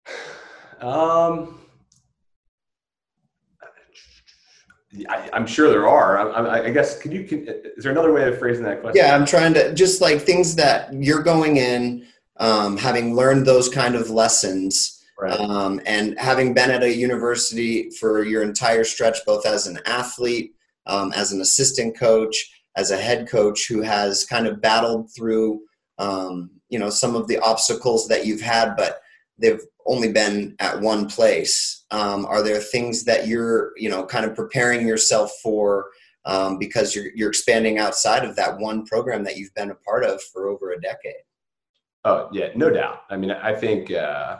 [0.80, 1.67] Um,
[5.10, 6.32] I, am sure there are.
[6.32, 6.98] I, I, guess.
[7.00, 7.24] Can you?
[7.26, 9.04] Can, is there another way of phrasing that question?
[9.04, 12.06] Yeah, I'm trying to just like things that you're going in,
[12.38, 15.38] um, having learned those kind of lessons, right.
[15.40, 20.54] um, and having been at a university for your entire stretch, both as an athlete,
[20.86, 25.62] um, as an assistant coach, as a head coach, who has kind of battled through,
[25.98, 29.02] um, you know, some of the obstacles that you've had, but
[29.38, 31.86] they've only been at one place.
[31.92, 35.88] Um, are there things that you're you know kind of preparing yourself for
[36.26, 40.04] um, because you're, you're expanding outside of that one program that you've been a part
[40.04, 41.24] of for over a decade?
[42.06, 43.04] Oh yeah no doubt.
[43.10, 44.38] I mean i think uh,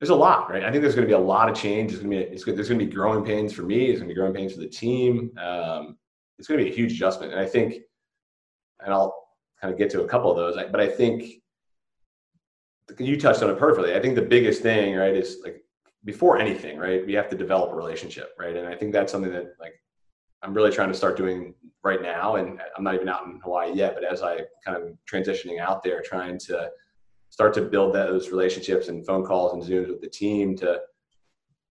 [0.00, 0.64] there's a lot right?
[0.64, 1.90] I think there's going to be a lot of change.
[1.90, 3.86] There's going to be it's, there's going to be growing pains for me.
[3.86, 5.30] There's going to be growing pains for the team.
[5.38, 5.96] Um,
[6.38, 7.32] it's going to be a huge adjustment.
[7.32, 7.76] And i think
[8.80, 9.14] and i'll
[9.60, 11.42] kind of get to a couple of those but i think
[12.98, 13.94] you touched on it perfectly.
[13.94, 15.62] I think the biggest thing, right, is like
[16.04, 18.56] before anything, right, we have to develop a relationship, right?
[18.56, 19.74] And I think that's something that like
[20.42, 22.36] I'm really trying to start doing right now.
[22.36, 25.82] And I'm not even out in Hawaii yet, but as I kind of transitioning out
[25.82, 26.70] there, trying to
[27.30, 30.80] start to build those relationships and phone calls and Zooms with the team to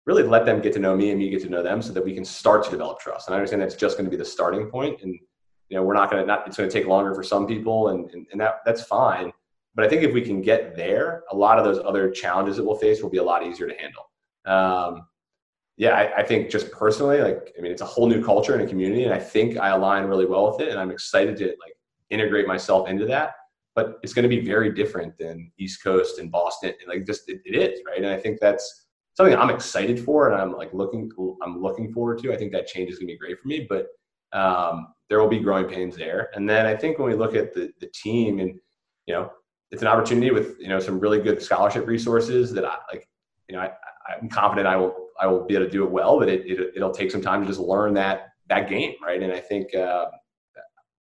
[0.05, 2.03] really let them get to know me and me get to know them so that
[2.03, 3.27] we can start to develop trust.
[3.27, 5.01] And I understand that's just going to be the starting point.
[5.03, 5.13] And,
[5.69, 7.89] you know, we're not going to, not, it's going to take longer for some people
[7.89, 9.31] and, and, and that, that's fine.
[9.73, 12.63] But I think if we can get there, a lot of those other challenges that
[12.63, 14.09] we'll face will be a lot easier to handle.
[14.45, 15.07] Um,
[15.77, 18.61] yeah, I, I, think just personally, like, I mean, it's a whole new culture and
[18.61, 21.45] a community, and I think I align really well with it, and I'm excited to
[21.45, 21.73] like
[22.09, 23.31] integrate myself into that.
[23.73, 27.29] But it's going to be very different than East Coast and Boston, and like just
[27.29, 27.97] it, it is, right?
[27.97, 31.09] And I think that's something I'm excited for, and I'm like looking,
[31.41, 32.33] I'm looking forward to.
[32.33, 33.87] I think that change is going to be great for me, but
[34.33, 36.29] um, there will be growing pains there.
[36.35, 38.59] And then I think when we look at the the team, and
[39.07, 39.31] you know,
[39.71, 43.07] it's an opportunity with you know some really good scholarship resources that I like.
[43.49, 43.71] You know, I,
[44.21, 46.81] I'm confident I will I will be able to do it well, but it, it
[46.81, 49.21] will take some time to just learn that that game, right?
[49.21, 50.07] And I think uh,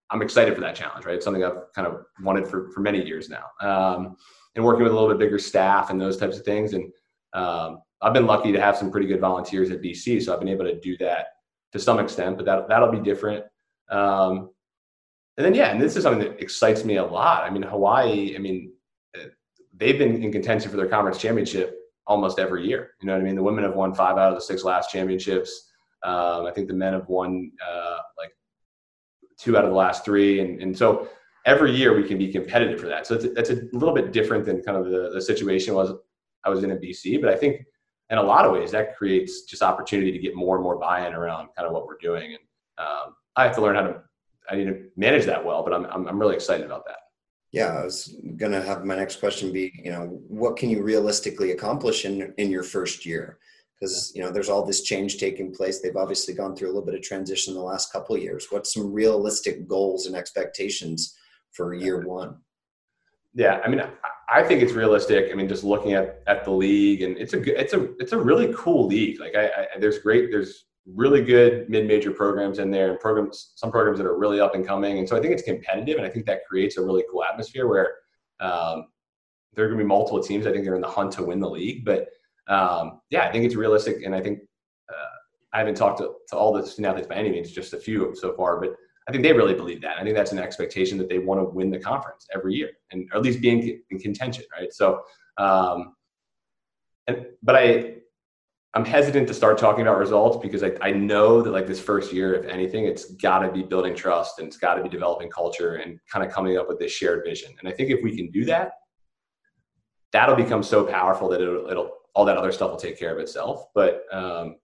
[0.09, 1.15] I'm excited for that challenge, right?
[1.15, 4.15] It's something I've kind of wanted for for many years now, um,
[4.55, 6.73] and working with a little bit bigger staff and those types of things.
[6.73, 6.91] And
[7.33, 10.49] um, I've been lucky to have some pretty good volunteers at BC, so I've been
[10.49, 11.27] able to do that
[11.73, 12.37] to some extent.
[12.37, 13.45] But that that'll be different.
[13.89, 14.49] Um,
[15.41, 17.43] and then yeah, and this is something that excites me a lot.
[17.43, 18.35] I mean, Hawaii.
[18.35, 18.71] I mean,
[19.17, 19.25] uh,
[19.75, 22.91] they've been in contention for their conference championship almost every year.
[23.01, 23.35] You know what I mean?
[23.35, 25.71] The women have won five out of the six last championships.
[26.03, 28.29] Um, I think the men have won uh, like
[29.39, 31.09] two out of the last three, and and so
[31.47, 33.07] every year we can be competitive for that.
[33.07, 35.91] So it's, it's a little bit different than kind of the, the situation was
[36.43, 37.65] I was in in BC, but I think
[38.11, 41.13] in a lot of ways that creates just opportunity to get more and more buy-in
[41.13, 42.33] around kind of what we're doing.
[42.35, 42.43] And
[42.77, 44.03] um, I have to learn how to
[44.49, 45.63] I need to manage that well.
[45.63, 46.97] But I'm I'm, I'm really excited about that.
[47.51, 51.51] Yeah, I was gonna have my next question be, you know, what can you realistically
[51.51, 53.39] accomplish in in your first year?
[53.79, 55.81] Because you know, there's all this change taking place.
[55.81, 58.47] They've obviously gone through a little bit of transition in the last couple of years.
[58.49, 61.17] What's some realistic goals and expectations
[61.51, 62.37] for year one?
[63.33, 63.81] Yeah, I mean,
[64.29, 65.29] I think it's realistic.
[65.31, 68.17] I mean, just looking at at the league, and it's a it's a it's a
[68.17, 69.19] really cool league.
[69.19, 73.71] Like, I, I there's great there's really good mid-major programs in there and programs some
[73.71, 74.97] programs that are really up and coming.
[74.97, 77.67] And so i think it's competitive and i think that creates a really cool atmosphere
[77.67, 77.95] where
[78.39, 78.87] um,
[79.53, 80.47] there are going to be multiple teams.
[80.47, 82.07] I think they're in the hunt to win the league but
[82.47, 84.39] um, yeah i think it's realistic and i think
[84.89, 85.15] uh,
[85.53, 88.15] i haven't talked to, to all the student athletes by any means just a few
[88.15, 88.75] so far but
[89.07, 89.97] i think they really believe that.
[89.99, 93.07] I think that's an expectation that they want to win the conference every year and
[93.11, 94.73] or at least be in, in contention right?
[94.73, 95.01] So
[95.37, 95.95] um,
[97.07, 98.00] and but i
[98.73, 102.13] I'm hesitant to start talking about results because I, I know that like this first
[102.13, 105.29] year, if anything, it's got to be building trust and it's got to be developing
[105.29, 107.53] culture and kind of coming up with this shared vision.
[107.59, 108.71] And I think if we can do that,
[110.13, 113.19] that'll become so powerful that it'll, it'll all that other stuff will take care of
[113.19, 113.67] itself.
[113.75, 114.55] But um,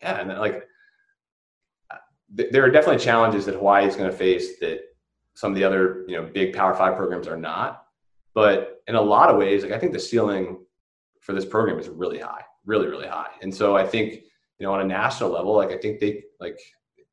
[0.00, 0.64] yeah, and like
[2.36, 4.80] th- there are definitely challenges that Hawaii is going to face that
[5.34, 7.84] some of the other you know big Power Five programs are not.
[8.32, 10.58] But in a lot of ways, like I think the ceiling
[11.20, 13.30] for this program is really high really really high.
[13.42, 14.22] And so i think
[14.58, 16.58] you know on a national level like i think they like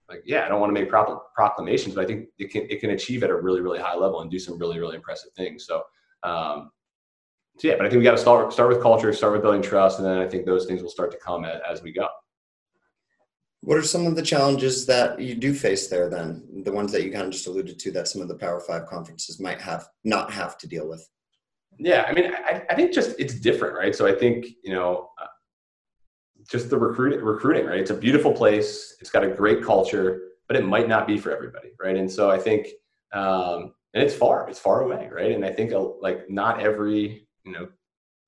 [0.09, 2.91] like yeah i don't want to make proclamations but i think it can it can
[2.91, 5.65] achieve at a really really high level and do some really really impressive things.
[5.65, 5.83] So
[6.23, 6.71] um
[7.57, 9.61] so yeah but i think we got to start start with culture start with building
[9.61, 12.07] trust and then i think those things will start to come as we go.
[13.61, 16.63] What are some of the challenges that you do face there then?
[16.65, 18.87] The ones that you kind of just alluded to that some of the power five
[18.87, 21.07] conferences might have not have to deal with.
[21.79, 23.95] Yeah i mean i, I think just it's different right?
[23.95, 25.09] So i think you know
[26.49, 27.79] just the recruiting recruiting right?
[27.79, 28.95] It's a beautiful place.
[28.99, 31.95] It's got a great culture but it might not be for everybody right?
[31.95, 32.67] And so i think
[33.13, 35.31] um, and it's far it's far away right?
[35.31, 37.67] And i think uh, like not every you know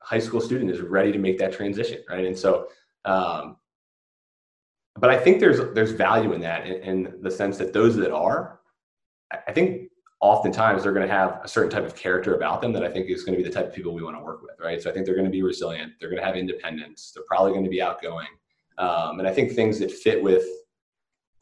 [0.02, 2.26] high school student is ready to make that transition right?
[2.26, 2.68] And so
[3.06, 3.58] um,
[4.98, 8.12] but i think there's there's value in that in, in the sense that those that
[8.12, 8.60] are
[9.48, 9.90] i think
[10.22, 13.10] oftentimes they're going to have a certain type of character about them that I think
[13.10, 14.82] is going to be the type of people we want to work with, right?
[14.82, 15.94] So I think they're going to be resilient.
[16.00, 17.12] They're going to have independence.
[17.14, 18.28] They're probably going to be outgoing.
[18.78, 20.46] Um, and I think things that fit with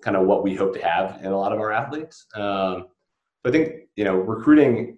[0.01, 2.25] kind of what we hope to have in a lot of our athletes.
[2.36, 2.88] Um,
[3.45, 4.97] I think, you know, recruiting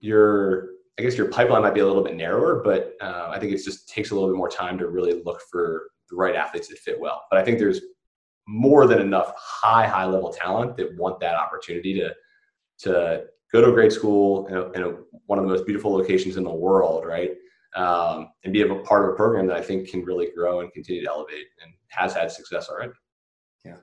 [0.00, 3.52] your, I guess your pipeline might be a little bit narrower, but uh, I think
[3.52, 6.68] it just takes a little bit more time to really look for the right athletes
[6.68, 7.24] that fit well.
[7.30, 7.80] But I think there's
[8.46, 12.14] more than enough high, high level talent that want that opportunity to
[12.78, 15.92] to go to a great school in, a, in a, one of the most beautiful
[15.92, 17.32] locations in the world, right?
[17.74, 20.72] Um, and be a part of a program that I think can really grow and
[20.72, 22.92] continue to elevate and has had success already.
[23.64, 23.76] Yeah.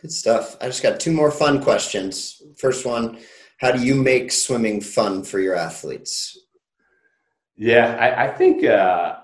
[0.00, 0.56] Good stuff.
[0.60, 2.42] I just got two more fun questions.
[2.58, 3.18] First one,
[3.58, 6.36] how do you make swimming fun for your athletes?
[7.56, 9.16] Yeah, I, I think uh,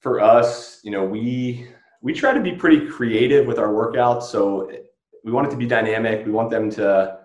[0.00, 1.68] for us, you know, we
[2.02, 4.24] we try to be pretty creative with our workouts.
[4.24, 4.70] So
[5.24, 6.26] we want it to be dynamic.
[6.26, 7.17] We want them to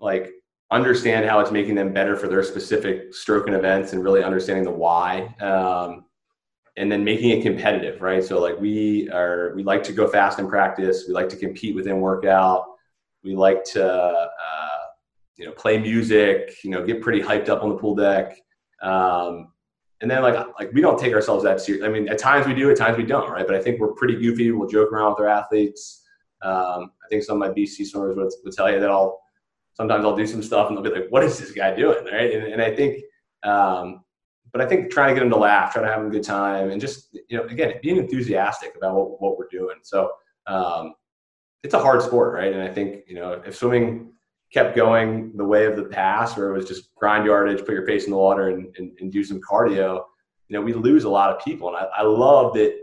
[0.00, 0.32] like
[0.70, 4.64] understand how it's making them better for their specific stroke and events and really understanding
[4.64, 6.04] the why um,
[6.76, 8.22] and then making it competitive right?
[8.22, 11.04] So like we are we like to go fast in practice.
[11.06, 12.64] We like to compete within workout.
[13.22, 14.26] We like to uh,
[15.36, 18.36] you know play music you know get pretty hyped up on the pool deck.
[18.82, 19.52] Um,
[20.00, 22.54] and then like like we don't take ourselves that serious i mean at times we
[22.54, 23.46] do at times we don't right?
[23.46, 24.50] But i think we're pretty goofy.
[24.50, 26.02] We'll joke around with our athletes.
[26.42, 29.20] Um, i think some of my bc swimmers would, would tell you that i'll
[29.74, 32.04] sometimes I'll do some stuff and they'll be like, what is this guy doing?
[32.04, 32.32] Right.
[32.34, 33.02] And, and I think,
[33.42, 34.02] um,
[34.52, 36.70] but I think trying to get them to laugh, trying to have a good time
[36.70, 39.76] and just, you know, again, being enthusiastic about what, what we're doing.
[39.82, 40.10] So,
[40.46, 40.94] um,
[41.62, 42.52] it's a hard sport, right?
[42.52, 44.12] And I think, you know, if swimming
[44.52, 47.86] kept going the way of the past, where it was just grind yardage, put your
[47.86, 50.02] face in the water and, and, and do some cardio,
[50.48, 51.68] you know, we lose a lot of people.
[51.68, 52.76] And I, I love that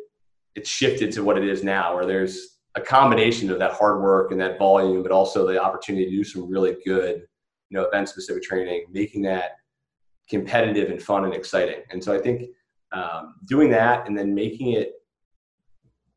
[0.55, 4.31] it's shifted to what it is now, where there's a combination of that hard work
[4.31, 7.23] and that volume, but also the opportunity to do some really good,
[7.69, 9.57] you know, event specific training, making that
[10.29, 11.81] competitive and fun and exciting.
[11.89, 12.51] And so I think
[12.91, 14.93] um, doing that and then making it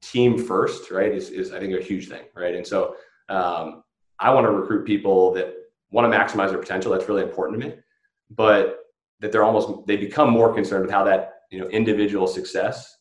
[0.02, 2.54] team first, right, is, is I think a huge thing, right?
[2.54, 2.94] And so
[3.30, 3.82] um,
[4.18, 5.54] I want to recruit people that
[5.90, 6.92] want to maximize their potential.
[6.92, 7.74] That's really important to me,
[8.30, 8.80] but
[9.20, 12.98] that they're almost they become more concerned with how that you know individual success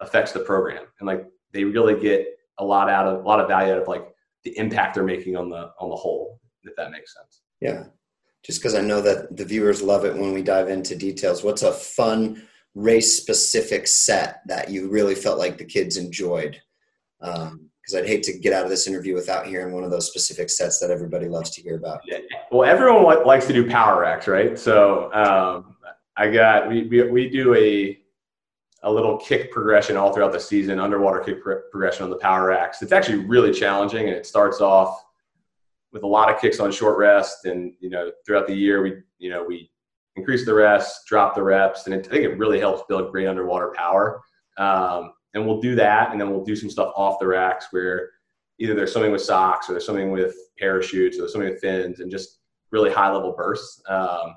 [0.00, 2.26] affects the program, and like they really get
[2.58, 4.06] a lot out of a lot of value out of like
[4.44, 7.42] the impact they're making on the on the whole if that makes sense.
[7.60, 7.84] Yeah.
[8.44, 11.42] Just because i know that the viewers love it when we dive into details.
[11.42, 12.42] What's a fun
[12.74, 16.60] race specific set that you really felt like the kids enjoyed?
[17.20, 20.08] Because um, i'd hate to get out of this interview without hearing one of those
[20.08, 22.00] specific sets that everybody loves to hear about.
[22.06, 22.18] Yeah.
[22.50, 24.58] well everyone likes to do power racks right?
[24.58, 25.76] So um,
[26.16, 27.98] i got we, we, we do a
[28.84, 32.82] a little kick progression all throughout the season, underwater kick progression on the power racks.
[32.82, 35.04] It's actually really challenging, and it starts off
[35.92, 38.96] with a lot of kicks on short rest, and you know throughout the year we
[39.18, 39.70] you know we
[40.16, 43.26] increase the rest, drop the reps, and it, I think it really helps build great
[43.26, 44.20] underwater power.
[44.58, 48.10] Um, and we'll do that, and then we'll do some stuff off the racks where
[48.58, 52.00] either they're swimming with socks or they're swimming with parachutes or they're swimming with fins,
[52.00, 53.82] and just really high level bursts.
[53.88, 54.34] Um,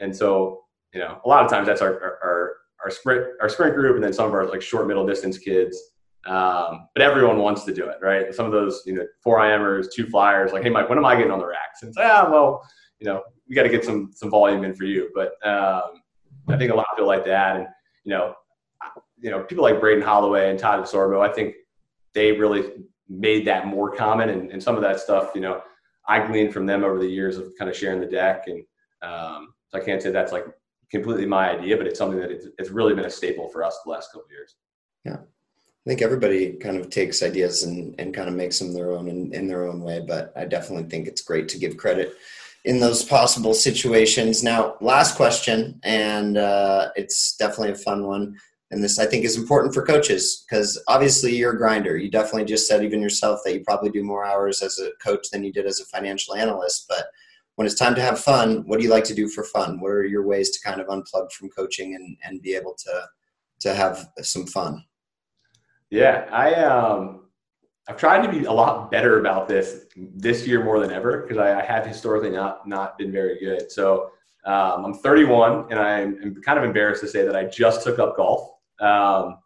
[0.00, 3.48] and so you know a lot of times that's our, our, our our sprint our
[3.48, 5.80] sprint group and then some of our like short middle distance kids.
[6.26, 8.34] Um, but everyone wants to do it, right?
[8.34, 11.16] Some of those, you know, four IMers, two flyers, like, hey Mike, when am I
[11.16, 11.82] getting on the racks?
[11.82, 12.62] And it's ah, well,
[12.98, 15.10] you know, we got to get some some volume in for you.
[15.14, 16.02] But um,
[16.48, 17.66] I think a lot feel like that, and
[18.04, 18.34] you know,
[19.20, 21.54] you know, people like Braden Holloway and Todd DeSorbo, I think
[22.14, 22.72] they really
[23.08, 24.28] made that more common.
[24.30, 25.62] And, and some of that stuff, you know,
[26.06, 28.44] I gleaned from them over the years of kind of sharing the deck.
[28.46, 28.64] And
[29.02, 30.46] um, so I can't say that's like
[30.90, 33.78] completely my idea, but it's something that it's, it's really been a staple for us
[33.84, 34.56] the last couple years.
[35.04, 35.16] Yeah.
[35.16, 39.08] I think everybody kind of takes ideas and, and kind of makes them their own
[39.08, 42.14] in, in their own way, but I definitely think it's great to give credit
[42.64, 44.42] in those possible situations.
[44.42, 48.36] Now, last question, and uh, it's definitely a fun one.
[48.70, 51.96] And this, I think, is important for coaches because obviously you're a grinder.
[51.96, 55.30] You definitely just said even yourself that you probably do more hours as a coach
[55.30, 56.84] than you did as a financial analyst.
[56.86, 57.06] But
[57.58, 59.80] when it's time to have fun, what do you like to do for fun?
[59.80, 63.02] What are your ways to kind of unplug from coaching and, and be able to
[63.62, 64.84] to have some fun?
[65.90, 67.26] Yeah, I um,
[67.88, 71.36] I've tried to be a lot better about this this year more than ever because
[71.36, 73.72] I, I, have historically not not been very good.
[73.72, 74.12] So
[74.44, 77.98] um, I'm 31 and I'm, I'm, kind of embarrassed to say that I just took
[77.98, 79.38] up golf, um,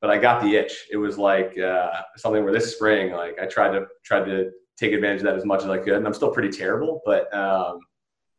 [0.00, 0.86] but I got the itch.
[0.92, 4.92] It was like uh, something where this spring, like I tried to tried to take
[4.92, 7.80] advantage of that as much as I could, and I'm still pretty terrible, but um,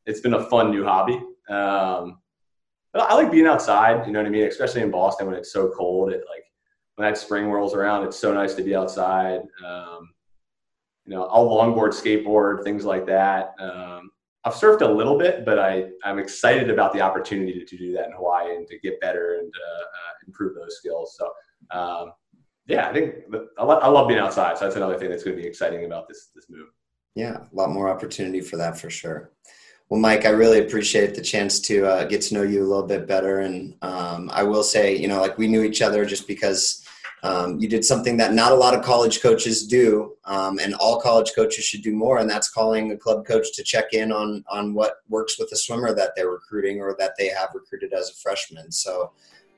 [0.05, 1.21] it's been a fun new hobby.
[1.49, 2.17] Um,
[2.93, 4.05] I like being outside.
[4.05, 6.11] You know what I mean, especially in Boston when it's so cold.
[6.11, 6.43] It like
[6.95, 9.41] when that spring rolls around, it's so nice to be outside.
[9.65, 10.09] Um,
[11.05, 13.53] you know, I'll longboard, skateboard, things like that.
[13.59, 14.11] Um,
[14.43, 17.93] I've surfed a little bit, but I, I'm excited about the opportunity to, to do
[17.93, 21.17] that in Hawaii and to get better and uh, uh, improve those skills.
[21.17, 21.31] So,
[21.77, 22.11] um,
[22.67, 23.15] yeah, I think
[23.57, 24.57] I, lo- I love being outside.
[24.57, 26.67] So that's another thing that's going to be exciting about this this move.
[27.15, 29.31] Yeah, a lot more opportunity for that for sure.
[29.89, 32.87] Well, Mike, I really appreciate the chance to uh, get to know you a little
[32.87, 33.39] bit better.
[33.39, 36.85] And um, I will say, you know, like we knew each other just because
[37.23, 41.01] um, you did something that not a lot of college coaches do, um, and all
[41.01, 44.43] college coaches should do more, and that's calling a club coach to check in on
[44.49, 48.09] on what works with a swimmer that they're recruiting or that they have recruited as
[48.09, 48.71] a freshman.
[48.71, 49.11] So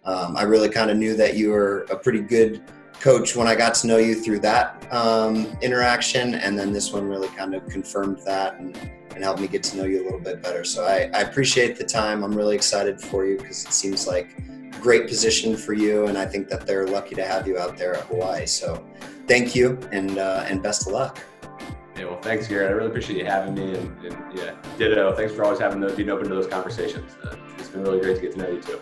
[0.04, 2.62] um, I really kind of knew that you were a pretty good
[3.00, 7.08] coach when I got to know you through that um, interaction, and then this one
[7.08, 8.78] really kind of confirmed that and,
[9.16, 10.64] and helped me get to know you a little bit better.
[10.64, 12.24] So I, I appreciate the time.
[12.24, 14.36] I'm really excited for you because it seems like
[14.82, 17.96] great position for you, and I think that they're lucky to have you out there
[17.96, 18.46] at Hawaii.
[18.46, 18.86] So
[19.28, 21.24] thank you, and uh, and best of luck.
[21.98, 22.70] Yeah, well, thanks, Garrett.
[22.70, 25.16] I really appreciate you having me, and, and yeah, ditto.
[25.16, 27.16] Thanks for always having those, being open to those conversations.
[27.24, 28.82] Uh, it's been really great to get to know you too.